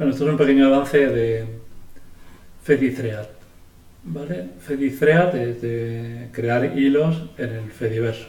[0.00, 1.44] Bueno, esto es un pequeño avance de
[2.62, 3.26] Fedithread.
[4.04, 4.46] ¿Vale?
[4.58, 8.28] Fedithread es de crear hilos en el Fediverso.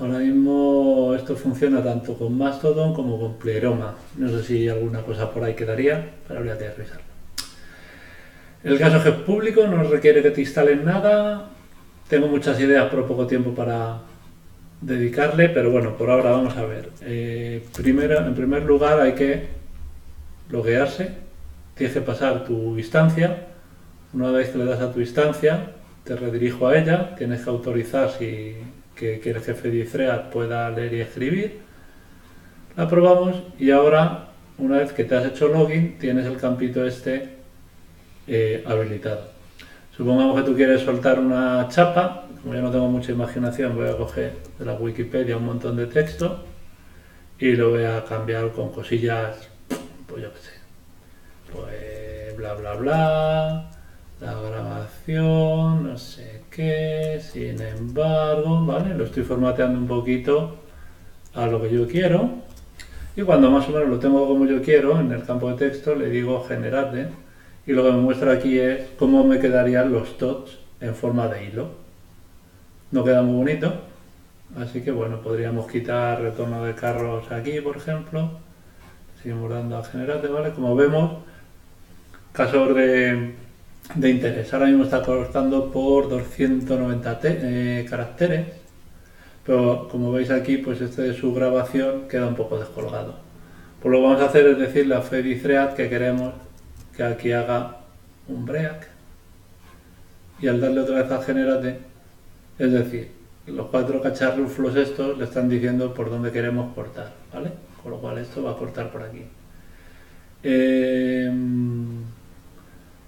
[0.00, 3.94] Ahora mismo esto funciona tanto con Mastodon como con Pleroma.
[4.16, 7.04] No sé si alguna cosa por ahí quedaría, pero habría que revisarlo.
[8.64, 11.50] El caso es que es público, no requiere que te instalen nada.
[12.08, 13.98] Tengo muchas ideas, pero poco tiempo para
[14.80, 16.90] dedicarle, pero bueno, por ahora vamos a ver.
[17.02, 19.62] Eh, primero, en primer lugar hay que
[20.50, 21.12] loguearse,
[21.74, 23.46] tienes que pasar tu instancia.
[24.12, 25.72] Una vez que le das a tu instancia,
[26.04, 28.56] te redirijo a ella, tienes que autorizar si
[28.94, 31.60] que, que el jefe de pueda leer y escribir.
[32.76, 37.28] La probamos y ahora, una vez que te has hecho login, tienes el campito este
[38.26, 39.28] eh, habilitado.
[39.96, 43.96] Supongamos que tú quieres soltar una chapa, como yo no tengo mucha imaginación, voy a
[43.96, 46.44] coger de la Wikipedia un montón de texto
[47.38, 49.48] y lo voy a cambiar con cosillas,
[50.14, 50.52] pues yo qué sé,
[51.52, 53.70] pues bla bla bla,
[54.20, 58.94] la grabación, no sé qué, sin embargo, ¿vale?
[58.94, 60.54] Lo estoy formateando un poquito
[61.34, 62.30] a lo que yo quiero
[63.16, 65.96] y cuando más o menos lo tengo como yo quiero en el campo de texto
[65.96, 67.08] le digo generate
[67.66, 71.46] y lo que me muestra aquí es cómo me quedarían los tots en forma de
[71.46, 71.70] hilo.
[72.92, 73.80] No queda muy bonito,
[74.60, 78.44] así que bueno, podríamos quitar retorno de carros aquí, por ejemplo.
[79.24, 80.50] Seguimos dando a generate, ¿vale?
[80.50, 81.22] Como vemos,
[82.34, 83.32] casos de,
[83.96, 84.52] interés.
[84.52, 88.48] Ahora mismo está cortando por 290 eh, caracteres,
[89.46, 93.14] pero como veis aquí, pues este de su grabación queda un poco descolgado.
[93.80, 96.34] Pues lo que vamos a hacer es decirle a Fedithread que queremos
[96.94, 97.78] que aquí haga
[98.28, 98.88] un break
[100.38, 101.78] y al darle otra vez a generate,
[102.58, 103.10] es decir,
[103.46, 107.23] los cuatro cacharruflos estos le están diciendo por dónde queremos cortar,
[108.04, 109.24] cual esto va a cortar por aquí.
[110.42, 112.02] Em,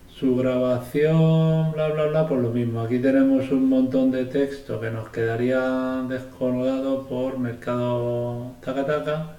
[0.09, 2.81] su grabación, bla, bla, bla, por lo mismo.
[2.81, 9.37] Aquí tenemos un montón de texto que nos quedaría descolgado por mercado taca taca.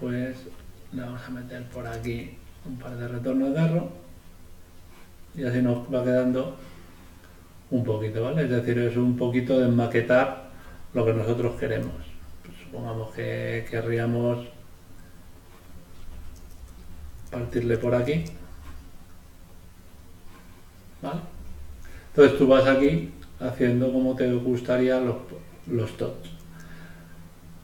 [0.00, 0.38] Pues
[0.94, 3.88] le vamos a meter por aquí un par de retornos de error
[5.34, 6.56] y así nos va quedando
[7.70, 8.44] un poquito, ¿vale?
[8.44, 10.48] Es decir, es un poquito de maquetar
[10.94, 11.92] lo que nosotros queremos.
[12.42, 14.61] Pues supongamos que querríamos
[17.32, 18.24] partirle por aquí,
[21.00, 21.20] ¿vale?
[22.10, 23.10] Entonces tú vas aquí
[23.40, 25.16] haciendo como te gustaría los,
[25.66, 26.30] los tots.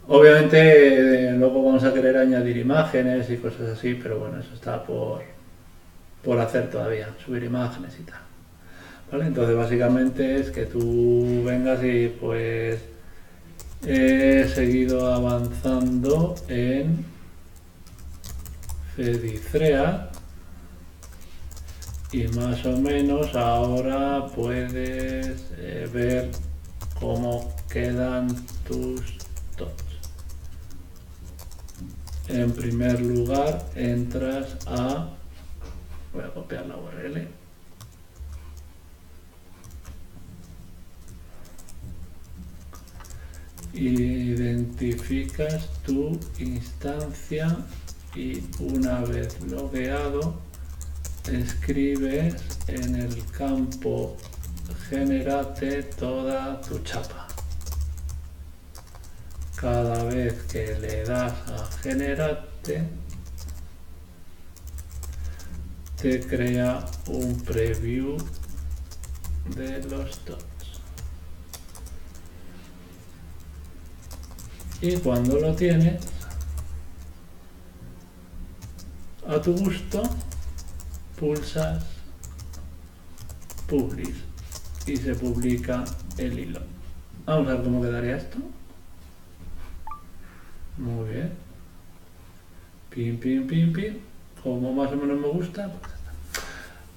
[0.08, 5.20] Obviamente luego vamos a querer añadir imágenes y cosas así, pero bueno, eso está por,
[6.24, 8.20] por hacer todavía, subir imágenes y tal.
[9.12, 9.26] ¿Vale?
[9.26, 12.80] Entonces básicamente es que tú vengas y pues
[13.86, 17.04] he seguido avanzando en
[18.98, 20.10] Fedicrea
[22.10, 26.32] y más o menos ahora puedes eh, ver
[26.98, 28.26] cómo quedan
[28.66, 29.00] tus
[29.56, 29.84] tots
[32.26, 35.10] en primer lugar entras a
[36.12, 37.28] voy a copiar la URL
[43.74, 47.64] identificas tu instancia
[48.14, 50.40] y una vez logueado
[51.30, 52.34] escribes
[52.66, 54.16] en el campo
[54.88, 57.28] generate toda tu chapa
[59.56, 62.82] cada vez que le das a generarte
[66.00, 68.16] te crea un preview
[69.56, 70.44] de los dots
[74.80, 76.17] y cuando lo tienes
[79.28, 80.02] a tu gusto
[81.20, 81.84] pulsas
[83.68, 84.24] publish
[84.86, 85.84] y se publica
[86.16, 86.60] el hilo
[87.26, 88.38] vamos a ver cómo quedaría esto
[90.78, 91.32] muy bien.
[92.90, 93.98] Pim, pim, pim, pim.
[94.42, 95.68] Como más o menos me gusta.
[95.68, 95.92] Pues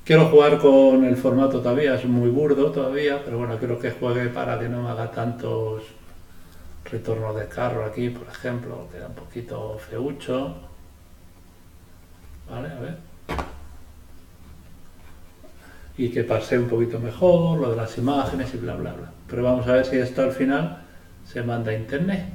[0.06, 4.28] quiero jugar con el formato todavía, es muy burdo todavía, pero bueno, quiero que juegue
[4.30, 5.84] para que no me haga tantos
[6.86, 10.56] retornos de carro aquí, por ejemplo, queda un poquito feucho.
[15.98, 19.12] Y que pase un poquito mejor, lo de las imágenes y bla, bla, bla.
[19.28, 20.84] Pero vamos a ver si esto al final
[21.26, 22.26] se manda a internet.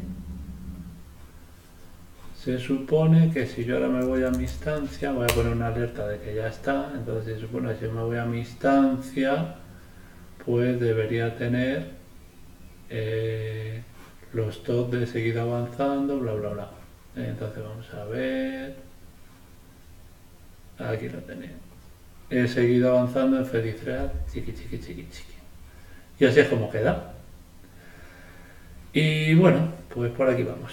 [2.42, 5.66] Se supone que si yo ahora me voy a mi instancia, voy a poner una
[5.66, 9.56] alerta de que ya está, entonces se supone que si me voy a mi instancia,
[10.44, 11.90] pues debería tener
[12.88, 13.82] eh,
[14.32, 16.70] los top de seguir avanzando, bla, bla, bla.
[17.16, 18.76] Entonces vamos a ver.
[20.78, 21.52] Aquí lo tenéis.
[22.28, 25.34] He seguido avanzando en Fedithread, chiqui, chiqui, chiqui, chiqui.
[26.18, 27.12] Y así es como queda.
[28.92, 30.72] Y bueno, pues por aquí vamos.